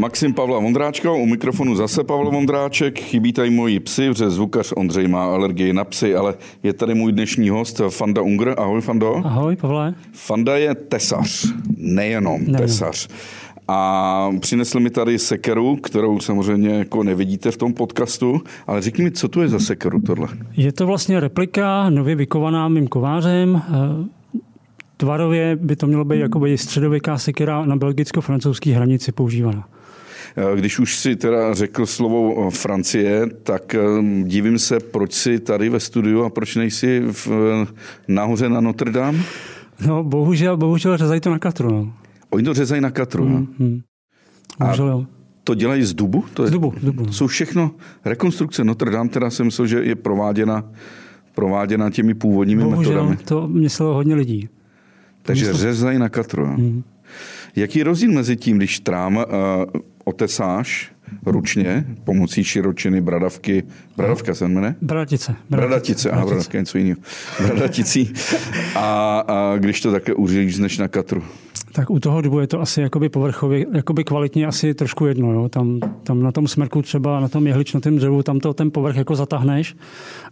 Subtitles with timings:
[0.00, 5.08] Maxim Pavla Vondráčka, u mikrofonu zase Pavel Vondráček, chybí tady moji psy, protože zvukař Ondřej
[5.08, 8.54] má alergii na psy, ale je tady můj dnešní host Fanda Unger.
[8.58, 9.22] Ahoj Fando.
[9.24, 9.94] Ahoj Pavle.
[10.12, 12.58] Fanda je tesař, nejenom ne.
[12.58, 13.08] tesař.
[13.68, 19.10] A přinesl mi tady sekeru, kterou samozřejmě jako nevidíte v tom podcastu, ale řekni mi,
[19.10, 20.28] co to je za sekeru tohle?
[20.56, 23.62] Je to vlastně replika nově vykovaná mým kovářem.
[24.96, 29.68] Tvarově by to mělo být jako středověká sekera na belgicko-francouzské hranici používaná.
[30.36, 33.80] Eh, když už si teda řekl slovo eh, Francie, tak eh,
[34.22, 37.28] divím se, proč jsi tady ve studiu a proč nejsi v,
[38.08, 39.18] nahoře na Notre Dame?
[39.86, 41.70] No, bohužel, bohužel řezají to na katru.
[41.70, 41.92] No.
[42.30, 43.24] Oni to řezají na katru.
[43.24, 43.80] Mm, mm.
[44.60, 45.06] Bohužel, jo.
[45.44, 46.24] To dělají z dubu?
[46.34, 47.06] To je, z dubu, z dubu.
[47.06, 47.12] No.
[47.12, 47.70] Jsou všechno
[48.04, 50.64] rekonstrukce Notre Dame, teda jsem myslel, že je prováděna,
[51.34, 53.16] prováděna těmi původními Bohužel, metodami.
[53.24, 54.48] to myslelo hodně lidí.
[55.22, 55.58] Takže myslel...
[55.58, 56.46] řezají na katru.
[56.46, 56.82] Mm.
[57.56, 59.22] Jaký je rozdíl mezi tím, když trám uh,
[60.04, 60.92] otesáš
[61.26, 63.62] ručně pomocí širočiny bradavky,
[63.96, 64.74] bradavka se jmenuje?
[64.82, 65.34] Bradatice.
[65.50, 67.00] Bradatice, a bradavka je něco jiného.
[67.46, 68.12] Bradaticí.
[68.74, 71.22] A, a když to také uřízneš na katru?
[71.72, 75.32] Tak u toho dubu je to asi jakoby povrchově, jakoby kvalitně asi trošku jedno.
[75.32, 75.48] Jo?
[75.48, 79.16] Tam, tam na tom smrku třeba, na tom jehličnatém dřevu, tam to ten povrch jako
[79.16, 79.76] zatáhneš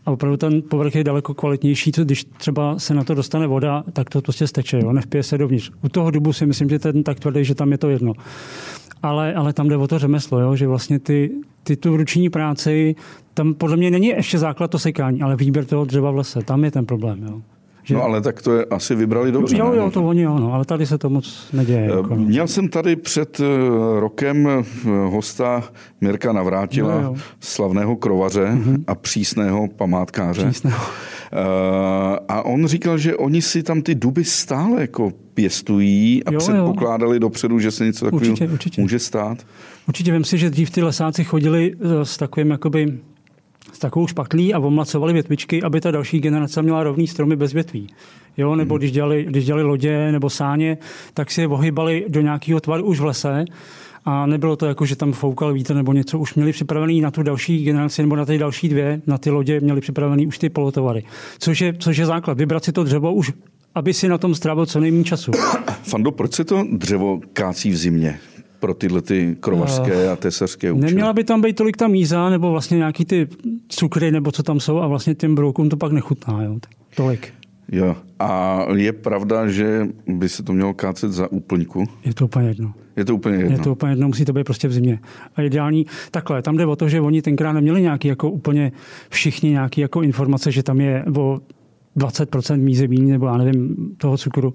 [0.07, 1.93] a opravdu ten povrch je daleko kvalitnější.
[2.05, 4.93] Když třeba se na to dostane voda, tak to prostě steče, jo?
[4.93, 5.71] nevpije se dovnitř.
[5.83, 8.13] U toho dubu si myslím, že ten tak tvrdý, že tam je to jedno
[9.03, 10.57] ale, ale tam jde o to řemeslo, jo?
[10.57, 11.31] že vlastně ty,
[11.63, 12.95] ty tu ruční práci,
[13.35, 16.65] tam podle mě není ještě základ to sekání, ale výběr toho dřeva v lese, tam
[16.65, 17.23] je ten problém.
[17.23, 17.41] Jo?
[17.89, 17.95] Že...
[17.95, 19.57] No ale tak to je asi vybrali dobře.
[19.59, 21.85] Jo, jo, to oni jo, no, ale tady se to moc neděje.
[21.85, 22.17] Jako, no.
[22.17, 23.45] Měl jsem tady před eh,
[24.01, 25.65] rokem eh, hosta
[26.01, 27.15] Mirka Navrátila, jo, jo.
[27.41, 28.85] slavného krovaře mm-hmm.
[28.87, 30.45] a přísného památkáře.
[30.45, 30.81] Přísného.
[32.39, 36.39] Eh, a on říkal, že oni si tam ty duby stále jako pěstují a jo,
[36.39, 37.21] předpokládali jo.
[37.21, 38.81] dopředu, že se něco takového určitě, určitě.
[38.81, 39.47] může stát.
[39.89, 42.99] Určitě vím si, že dřív ty lesáci chodili s takovým jakoby
[43.73, 47.87] s takovou špatlí a omlacovali větvičky, aby ta další generace měla rovný stromy bez větví.
[48.37, 48.79] Jo, nebo hmm.
[48.79, 50.79] když, dělali, když dělali lodě nebo sáně,
[51.15, 53.45] tak si je ohybali do nějakého tvaru už v lese
[54.09, 57.23] a nebylo to jako, že tam foukal vítr nebo něco, už měli připravený na tu
[57.23, 61.05] další generaci nebo na ty další dvě, na ty lodě měli připravený už ty polotovary.
[61.39, 63.33] Což je, což je základ, vybrat si to dřevo už
[63.75, 65.33] aby si na tom strávil co nejméně času.
[65.83, 68.19] Fando, proč se to dřevo kácí v zimě?
[68.61, 70.87] pro tyhle ty krovařské a tesařské účely.
[70.87, 73.29] Neměla by tam být tolik ta míza, nebo vlastně nějaký ty
[73.69, 76.43] cukry, nebo co tam jsou a vlastně těm broukům to pak nechutná.
[76.43, 76.59] Jo?
[76.97, 77.33] Tolik.
[77.73, 77.97] Jo.
[78.19, 81.85] A je pravda, že by se to mělo kácet za úplňku?
[82.05, 82.75] Je to úplně jedno.
[82.97, 83.53] Je to úplně jedno.
[83.53, 84.99] Je to úplně jedno, musí to být prostě v zimě.
[85.37, 88.73] A ideální, takhle, tam jde o to, že oni tenkrát neměli nějaký jako úplně
[89.09, 91.41] všichni nějaký jako informace, že tam je o
[91.97, 94.53] 20% mízy míň, nebo já nevím, toho cukru.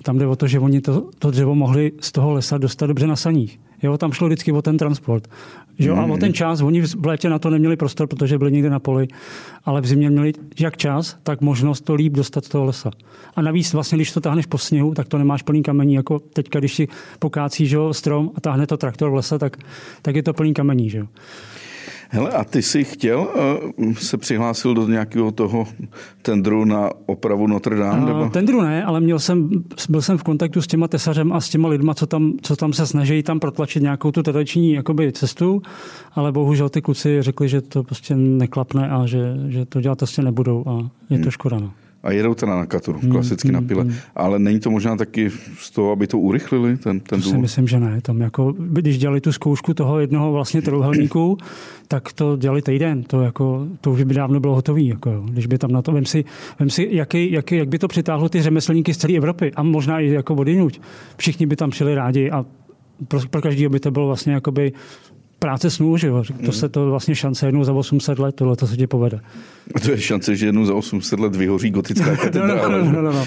[0.00, 2.86] A tam jde o to, že oni to, to dřevo mohli z toho lesa dostat
[2.86, 3.60] dobře na saních.
[3.82, 5.28] Jo, tam šlo vždycky o ten transport.
[5.78, 6.00] Jo, mm.
[6.00, 8.78] a o ten čas, oni v létě na to neměli prostor, protože byli někde na
[8.78, 9.08] poli,
[9.64, 12.90] ale v zimě měli jak čas, tak možnost to líp dostat z toho lesa.
[13.36, 16.58] A navíc vlastně, když to táhneš po sněhu, tak to nemáš plný kamení, jako teďka,
[16.58, 19.56] když si pokácíš jo, strom a táhne to traktor v lese, tak,
[20.02, 20.90] tak je to plný kamení.
[20.90, 21.06] Že jo.
[22.14, 23.28] Hele, a ty jsi chtěl,
[23.76, 25.66] uh, se přihlásil do nějakého toho
[26.22, 28.06] tendru na opravu Notre Dame?
[28.06, 28.28] Nebo?
[28.28, 29.50] tendru ne, ale měl jsem,
[29.88, 32.72] byl jsem v kontaktu s těma tesařem a s těma lidma, co tam, co tam
[32.72, 35.62] se snaží tam protlačit nějakou tu tradiční jakoby, cestu,
[36.12, 40.22] ale bohužel ty kluci řekli, že to prostě neklapne a že, že to dělat prostě
[40.22, 41.30] nebudou a je to hmm.
[41.30, 41.58] škoda.
[41.58, 41.70] No
[42.04, 43.82] a jedou teda na katru, hmm, klasicky hmm, na pile.
[43.82, 43.94] Hmm.
[44.14, 47.68] Ale není to možná taky z toho, aby to urychlili, ten, ten to si myslím,
[47.68, 48.00] že ne.
[48.00, 51.38] Tam jako, když dělali tu zkoušku toho jednoho vlastně trojuhelníku,
[51.88, 53.02] tak to dělali týden.
[53.02, 54.80] To, jako, to už by dávno bylo hotové.
[54.80, 56.24] Jako, když by tam na to, vem si,
[56.58, 60.00] vem si jaký, jaký, jak by to přitáhlo ty řemeslníky z celé Evropy a možná
[60.00, 60.80] i jako vodinuť.
[61.16, 62.44] Všichni by tam přijeli rádi a
[63.08, 64.72] pro, pro každého by to bylo vlastně jakoby
[65.44, 66.24] práce snů, že jo?
[66.46, 69.20] To se to vlastně šance jednou za 800 let, tohle to se ti povede.
[69.84, 72.68] To je šance, že jednou za 800 let vyhoří gotická katedrála.
[72.68, 73.26] no, no, no, no, no.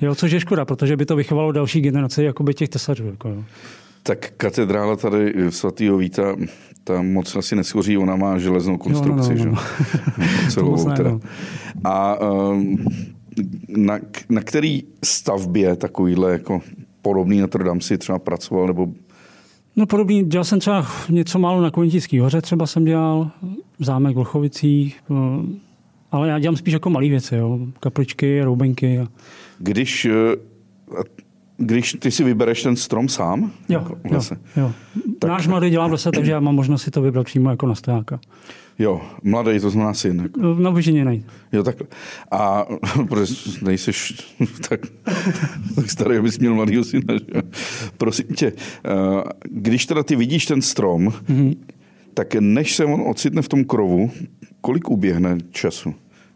[0.00, 3.06] Jo, což je škoda, protože by to vychovalo další generace jakoby těch tesařů.
[3.06, 3.44] Jako, jo.
[4.02, 6.36] Tak katedrála tady svatého Víta,
[6.84, 10.24] ta moc asi neschoří, ona má železnou konstrukci, no, no, no, no.
[10.44, 10.50] že?
[10.50, 11.10] Celovou teda.
[11.10, 11.20] No.
[11.84, 12.84] A um,
[13.68, 13.98] na,
[14.28, 16.60] na který stavbě takovýhle jako
[17.02, 18.88] podobný Notre Dame si třeba pracoval, nebo
[19.76, 23.30] No podobný, dělal jsem třeba něco málo na Kovintický hoře, třeba jsem dělal,
[23.78, 25.44] zámek v Lchovicích, no,
[26.12, 27.58] ale já dělám spíš jako malé věci, jo.
[27.80, 28.98] kapličky, roubenky.
[28.98, 29.06] A...
[29.58, 30.12] Když eh,
[31.56, 33.50] když ty si vybereš ten strom sám?
[33.68, 34.20] Jo, jako jo,
[34.56, 34.72] jo.
[35.18, 35.30] Tak...
[35.30, 37.74] Náš mladý dělá v lese, takže já mám možnost si to vybrat přímo jako na
[37.74, 38.20] stojáka.
[38.78, 40.20] Jo, mladý, to znamená syn.
[40.20, 40.40] Jako.
[40.40, 41.22] No, no nej.
[41.52, 41.76] Jo, tak.
[42.30, 42.66] A
[43.08, 44.12] protože nejseš
[44.68, 44.80] tak,
[45.74, 47.14] tak starý, abys měl mladýho syna.
[47.14, 47.42] Že?
[47.98, 51.56] Prosím tě, eh, když teda ty vidíš ten strom, mm-hmm.
[52.14, 54.10] tak než se on ocitne v tom krovu,
[54.60, 55.94] kolik uběhne času?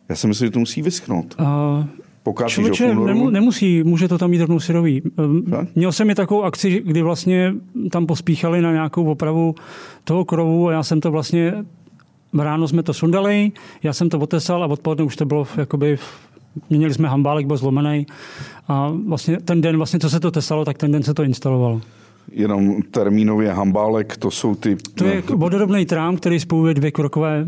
[0.08, 1.36] Já si myslím, že to musí vyschnout.
[1.40, 1.84] Uh,
[2.22, 5.02] Pokážíš Člověče, nemu, nemusí, může to tam mít rovnou syrový.
[5.18, 5.44] Ehm,
[5.74, 7.54] měl jsem i takovou akci, kdy vlastně
[7.90, 9.54] tam pospíchali na nějakou opravu
[10.04, 11.54] toho krovu a já jsem to vlastně,
[12.38, 13.52] ráno jsme to sundali,
[13.82, 15.98] já jsem to otesal a odpoledne už to bylo jakoby
[16.70, 18.06] Měli jsme hambálek, byl zlomený
[18.68, 21.80] a vlastně ten den, vlastně, co se to tesalo, tak ten den se to instalovalo.
[22.32, 24.76] Jenom termínově hambálek, to jsou ty...
[24.94, 27.46] To je vodorovný trám, který spojuje dvě krokové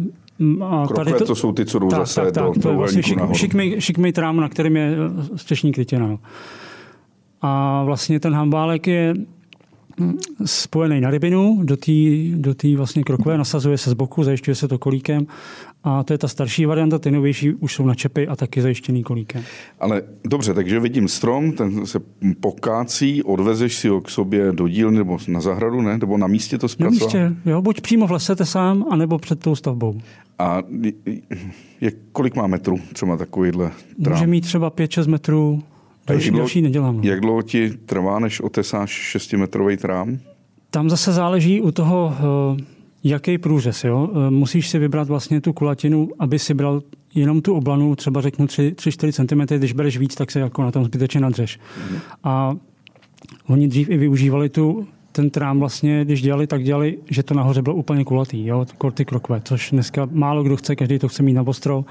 [0.62, 2.68] a Krokve, tady to, to jsou ty, co jdou tak, zase tak, tak, do, to
[2.68, 4.96] je vlastně šik, šikmej, šikmej trám, na kterém je
[5.34, 6.18] eh, střešní krytina.
[7.42, 9.26] A vlastně ten hambálek je mm,
[10.44, 11.92] spojený na rybinu, do té
[12.34, 15.26] do tý vlastně krokové, nasazuje se z boku, zajišťuje se to kolíkem
[15.84, 19.02] a to je ta starší varianta, ty novější už jsou na čepy a taky zajištěný
[19.02, 19.42] kolíkem.
[19.80, 22.00] Ale dobře, takže vidím strom, ten se
[22.40, 25.98] pokácí, odvezeš si ho k sobě do díl nebo na zahradu, ne?
[25.98, 27.14] Nebo na místě to zpracovat?
[27.14, 30.00] Na místě, jo, buď přímo v lese sám, anebo před tou stavbou.
[30.38, 30.62] A
[31.80, 33.70] je, kolik má metrů třeba takovýhle
[34.04, 34.16] trám?
[34.16, 35.62] Může mít třeba 5-6 metrů,
[36.06, 36.96] další, dlouho, další nedělám.
[36.96, 37.02] No.
[37.04, 40.18] Jak dlouho ti trvá, než otesáš 6-metrový trám?
[40.70, 42.14] Tam zase záleží u toho,
[42.58, 42.62] eh,
[43.04, 43.84] jaký průřez.
[43.84, 44.10] Jo?
[44.12, 46.82] Eh, musíš si vybrat vlastně tu kulatinu, aby si bral
[47.14, 50.84] jenom tu oblanu, třeba řeknu 3-4 cm, když bereš víc, tak se jako na tom
[50.84, 51.58] zbytečně nadřeš.
[51.90, 51.98] Mm.
[52.24, 52.56] A
[53.46, 57.62] oni dřív i využívali tu ten trám vlastně, když dělali, tak dělali, že to nahoře
[57.62, 61.32] bylo úplně kulatý, jo, ty krokve, což dneska málo kdo chce, každý to chce mít
[61.32, 61.84] na ostro,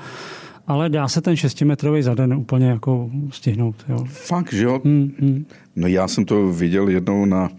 [0.68, 3.76] ale dá se ten šestimetrový za den úplně jako stihnout.
[3.90, 4.06] Jo.
[4.10, 4.82] Fakt, že jo?
[4.86, 5.46] Hmm, hmm.
[5.76, 7.50] No já jsem to viděl jednou na,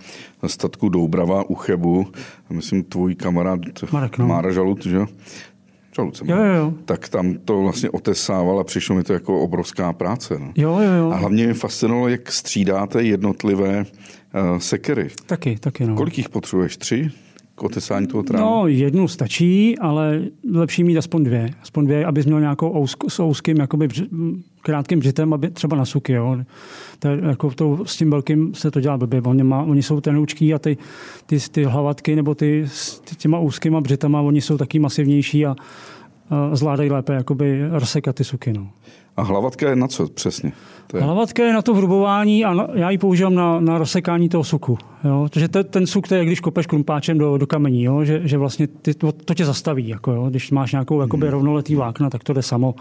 [0.46, 2.06] statku Doubrava u Chebu,
[2.50, 3.60] myslím tvůj kamarád
[3.92, 4.26] Marek, no.
[4.26, 5.06] Mára Žalut, že jo?
[5.98, 6.74] Jo, jo, jo.
[6.84, 10.38] Tak tam to vlastně otesával a přišlo mi to jako obrovská práce.
[10.38, 10.52] No.
[10.56, 11.10] Jo, jo, jo.
[11.10, 15.10] A hlavně mě fascinovalo, jak střídáte jednotlivé uh, sekery.
[15.26, 15.86] Taky, taky.
[15.86, 15.94] No.
[15.94, 16.76] Kolik jich potřebuješ?
[16.76, 17.10] Tři?
[17.54, 18.44] K otesání toho trávu?
[18.44, 20.22] No, jednu stačí, ale
[20.52, 21.50] lepší mít aspoň dvě.
[21.62, 23.88] Aspoň dvě, abys měl nějakou ousk, s ouským, jakoby
[24.62, 26.12] krátkým břitem, aby třeba na suky.
[26.12, 26.38] Jo.
[26.98, 29.22] To jako to, s tím velkým se to dělá blbě.
[29.22, 30.76] Oni, má, oni jsou tenoučký a ty,
[31.26, 35.56] ty, ty hlavatky nebo ty s těma úzkýma břitama, oni jsou taky masivnější a,
[36.30, 38.52] a zvládají lépe jakoby rozsekat ty suky.
[38.52, 38.68] No.
[39.16, 40.52] A hlavatka je na co přesně?
[40.86, 41.02] To je...
[41.02, 44.78] Hlavatka je na to hrubování a na, já ji používám na, na rozsekání toho suku.
[45.04, 45.28] Jo?
[45.30, 48.04] Takže te, ten suk to je, když kopeš krumpáčem do, do kamení, jo?
[48.04, 49.88] Že, že vlastně ty, to, to, tě zastaví.
[49.88, 50.26] Jako, jo?
[50.30, 51.32] Když máš nějakou jakoby, hmm.
[51.32, 52.74] rovnoletý vákna, tak to jde samo,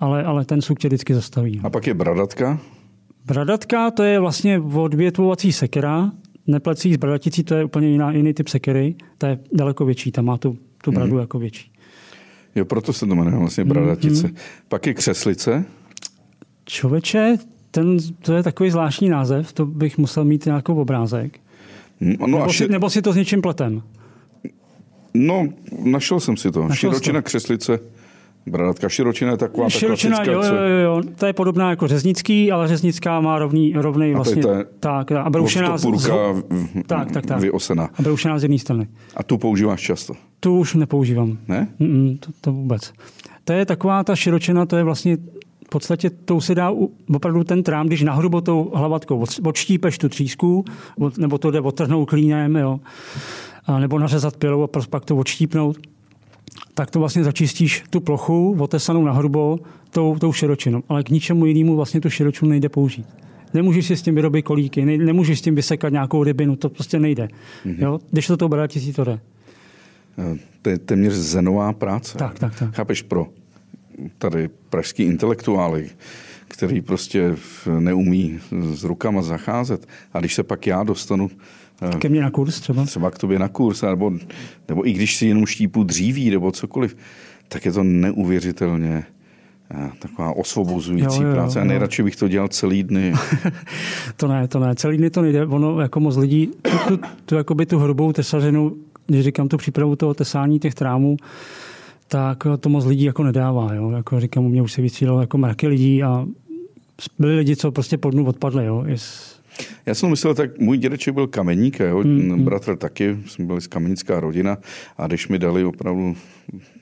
[0.00, 1.60] ale, ale ten suk tě vždycky zastaví.
[1.64, 2.58] A pak je bradatka?
[3.26, 6.10] Bradatka to je vlastně odvětvovací sekera,
[6.46, 10.22] neplecí s bradaticí, to je úplně jiná, jiný typ sekery, ta je daleko větší, ta
[10.22, 11.20] má tu, tu bradu hmm.
[11.20, 11.70] jako větší.
[12.58, 14.26] Jo, proto se to jmenuje vlastně bradatice.
[14.26, 14.36] Mm-hmm.
[14.68, 15.64] Pak je křeslice.
[16.64, 17.38] Čověče,
[17.70, 21.40] ten, to je takový zvláštní název, to bych musel mít nějakou obrázek.
[22.00, 23.82] No, nebo, a si, nebo si to s něčím pletem?
[25.14, 25.48] No,
[25.84, 26.68] našel jsem si to.
[26.68, 27.24] Našel Širočina to?
[27.24, 27.80] křeslice.
[28.50, 30.54] Bradatka širočina je taková Širočina, jo, jo,
[30.84, 34.42] jo, to je podobná jako řeznický, ale řeznická má rovný, rovný vlastně.
[34.42, 36.10] A, tak, a broušená z, z,
[36.86, 37.40] tak, tak, tak.
[37.40, 37.90] vyosená.
[37.98, 38.88] A broušená z jedné strany.
[39.16, 40.14] A tu používáš často?
[40.40, 41.38] Tu už nepoužívám.
[41.48, 41.68] Ne?
[41.78, 42.92] Mm, to, to vůbec.
[43.44, 45.16] To je taková ta širočina, to je vlastně
[45.66, 46.72] v podstatě tou se dá
[47.14, 50.64] opravdu ten trám, když nahrubo tou hlavatkou odštípeš tu třísku,
[51.18, 52.80] nebo to jde otrhnout klínem, jo,
[53.66, 55.76] a nebo nařezat pilou a pak to odštípnout,
[56.78, 59.58] tak to vlastně začistíš tu plochu, otesanou na hrubo,
[59.90, 60.82] tou, tou širočinou.
[60.88, 63.06] Ale k ničemu jinému vlastně tu širočinu nejde použít.
[63.54, 66.98] Nemůžeš si s tím vyrobit kolíky, ne, nemůžeš s tím vysekat nějakou rybinu, to prostě
[66.98, 67.28] nejde.
[67.66, 67.82] Mm-hmm.
[67.82, 67.98] Jo?
[68.10, 69.20] Když to to brátící to jde.
[70.18, 72.18] Eh, to je téměř zenová práce.
[72.18, 72.74] Tak, tak, tak.
[72.74, 73.26] Chápeš pro
[74.18, 75.90] tady pražský intelektuály,
[76.48, 77.36] který prostě
[77.78, 78.38] neumí
[78.74, 79.88] s rukama zacházet.
[80.12, 81.30] A když se pak já dostanu
[81.98, 82.84] ke mně na kurz třeba?
[82.84, 84.12] Třeba k tobě na kurz, nebo,
[84.68, 86.96] nebo i když si jenom štípu dříví nebo cokoliv,
[87.48, 89.04] tak je to neuvěřitelně
[89.70, 91.60] eh, taková osvobozující jo, jo, práce.
[91.60, 93.12] A nejradši bych to dělal celý dny.
[94.16, 94.74] to ne, to ne.
[94.74, 95.46] Celý dny to nejde.
[95.46, 98.76] Ono jako moc lidí, tu, tu, tu, jakoby tu hrubou tesařinu,
[99.06, 101.16] když říkám tu přípravu toho tesání těch trámů,
[102.08, 103.74] tak to moc lidí jako nedává.
[103.74, 103.90] Jo?
[103.90, 106.26] Jako říkám, u mě už se vystřídalo jako mraky lidí a
[107.18, 108.66] byli lidi, co prostě po dnu odpadli.
[108.66, 108.84] Jo?
[109.86, 113.66] Já jsem myslel, tak můj dědeček byl kameník, jeho mm, bratr taky, jsme byli z
[113.66, 114.58] kamenická rodina
[114.98, 116.16] a když mi dali opravdu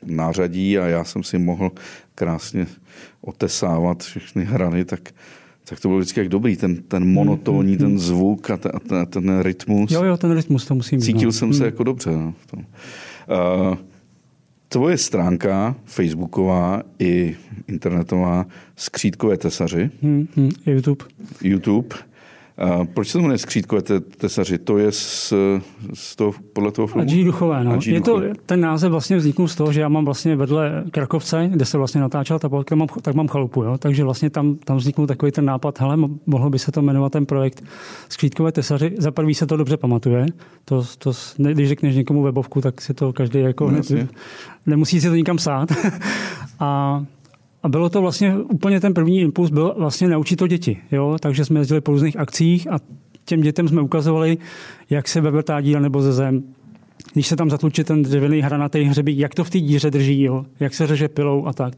[0.06, 1.70] nářadí a já jsem si mohl
[2.14, 2.66] krásně
[3.20, 5.00] otesávat všechny hrany, tak
[5.68, 7.98] tak to bylo vždycky jak dobrý, ten, ten monotónní, mm, mm, ten mm.
[7.98, 9.90] zvuk a ten, a ten, ten rytmus.
[9.90, 11.54] Jo, jo, ten rytmus, to musím Cítil jsem mm.
[11.54, 12.10] se jako dobře.
[12.10, 12.60] No, v tom.
[12.60, 13.76] Uh,
[14.68, 17.36] tvoje stránka facebooková i
[17.68, 18.46] internetová
[18.76, 19.90] Skřítkové tesaři.
[20.02, 21.04] Mm, mm, YouTube.
[21.42, 21.96] YouTube.
[22.94, 23.82] Proč se to jmenuje Skřítkové
[24.16, 24.58] tesaři?
[24.58, 25.32] To je z,
[25.94, 27.08] z toho, podle toho filmu?
[27.08, 27.24] G.
[27.24, 27.78] Duchové, no.
[27.86, 31.64] Je to, ten název vlastně vzniknul z toho, že já mám vlastně vedle Krakovce, kde
[31.64, 33.78] se vlastně natáčela ta polka, mám, tak mám chalupu, jo.
[33.78, 35.96] Takže vlastně tam, tam vzniknul takový ten nápad, hele,
[36.26, 37.64] mohlo by se to jmenovat ten projekt
[38.08, 38.94] Skřítkové tesaři.
[38.98, 40.26] Za prvý se to dobře pamatuje.
[40.64, 43.70] To, to, když řekneš někomu webovku, tak si to každý jako...
[43.70, 43.80] No,
[44.66, 45.72] nemusí si to nikam sát.
[46.60, 47.02] a
[47.66, 50.78] a bylo to vlastně úplně ten první impuls, byl vlastně naučit to děti.
[50.92, 51.16] Jo?
[51.20, 52.78] Takže jsme jezdili po různých akcích a
[53.24, 54.38] těm dětem jsme ukazovali,
[54.90, 56.42] jak se vevrtá díra nebo ze zem.
[57.12, 60.46] Když se tam zatlučí ten dřevěný hranatý hřebík, jak to v té díře drží, jo?
[60.60, 61.74] jak se řeže pilou a tak.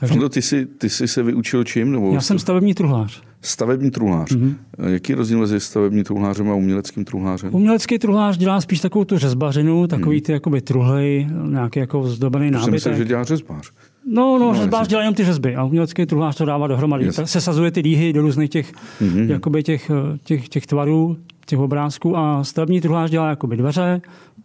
[0.00, 0.28] Takže...
[0.28, 1.92] ty, jsi, ty jsi se vyučil čím?
[1.92, 3.22] Nebo Já jsem stavební truhlář.
[3.42, 4.30] Stavební truhlář.
[4.30, 4.54] Mm-hmm.
[4.86, 7.54] Jaký rozdíl mezi stavební truhlářem a uměleckým truhlářem?
[7.54, 12.64] Umělecký truhlář dělá spíš takovou tu řezbařinu, takový ty jakoby truhly, nějaký jako zdobený nábytek.
[12.64, 13.70] Jsem myslel, že dělá řezbář.
[14.06, 17.04] No, no, no řezbář dělá jenom ty řezby a umělecký truhlář to dává dohromady.
[17.04, 17.20] Yes.
[17.24, 19.30] Se sazuje ty díhy do různých těch, mm-hmm.
[19.30, 19.90] jakoby těch,
[20.24, 24.00] těch, těch tvarů, těch obrázků a stavební truhlář dělá jakoby dveře,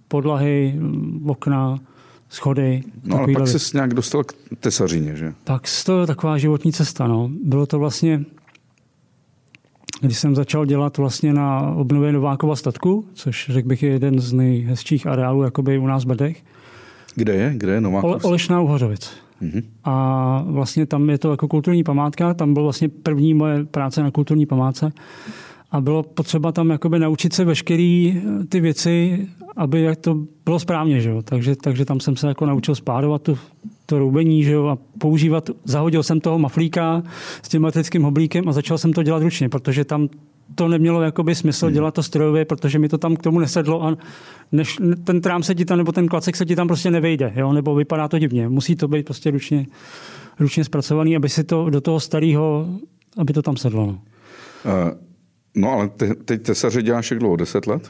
[0.08, 0.80] podlahy,
[1.26, 1.80] okna,
[2.30, 2.82] schody.
[3.06, 5.34] No ale pak se nějak dostal k tesařině, že?
[5.44, 7.08] Tak to je taková životní cesta.
[7.08, 7.30] No.
[7.44, 8.26] Bylo to vlastně,
[10.02, 14.34] když jsem začal dělat vlastně na obnově Novákova statku, což řekl bych je jeden z
[14.34, 16.44] nejhezčích areálů jakoby u nás v Bedech.
[17.16, 17.54] Kde je?
[17.58, 18.12] Kde je Novákov?
[18.12, 19.12] Ole, Olešná u Hořovic.
[19.42, 19.64] Mm-hmm.
[19.84, 24.12] A vlastně tam je to jako kulturní památka, tam byl vlastně první moje práce na
[24.12, 24.92] kulturní památce
[25.72, 28.12] a bylo potřeba tam jakoby naučit se veškeré
[28.50, 31.02] ty věci, aby to bylo správně.
[31.02, 31.22] Že jo?
[31.22, 33.38] Takže, takže tam jsem se jako naučil spárovat tu,
[33.86, 34.68] to roubení že jo?
[34.68, 37.04] a používat, zahodil jsem toho maflíka
[37.44, 40.10] s tím metrickým hoblíkem a začal jsem to dělat ručně, protože tam
[40.56, 41.74] to nemělo jakoby smysl hmm.
[41.74, 43.98] dělat to strojově, protože mi to tam k tomu nesedlo a
[44.52, 47.54] než, ten trám se ti tam, nebo ten klacek se ti tam prostě nevejde, jo?
[47.54, 48.50] nebo vypadá to divně.
[48.50, 49.66] Musí to být prostě ručně,
[50.40, 52.68] ručně zpracovaný, aby si to do toho starého,
[53.18, 53.86] aby to tam sedlo.
[53.86, 54.92] No, uh,
[55.56, 57.90] no ale te, teď tesaře děláš jak dlouho, 10 let?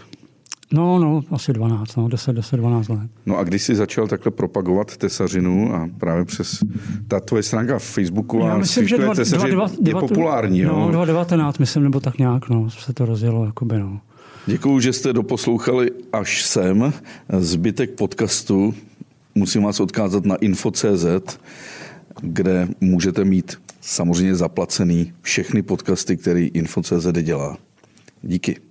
[0.74, 3.00] No, no, asi 12, no, 10, 10, 12 let.
[3.26, 6.60] No a když jsi začal takhle propagovat tesařinu a právě přes
[7.08, 10.62] ta tvoje stránka v Facebooku a myslím, že dva, tesaři dva, dva, je populární.
[10.62, 14.02] No, 2019, myslím, nebo tak nějak, no, se to rozjelo, jakoby, no.
[14.46, 16.94] Děkuju, že jste doposlouchali až sem.
[17.40, 18.74] Zbytek podcastu
[19.36, 21.40] musím vás odkázat na info.cz,
[22.22, 27.58] kde můžete mít samozřejmě zaplacený všechny podcasty, který info.cz dělá.
[28.22, 28.69] Díky.